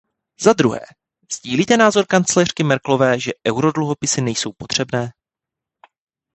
[0.41, 0.79] Za druhé,
[1.37, 5.11] sdílíte názor kancléřky Merkelové, že eurodluhopisy nejsou potřebné?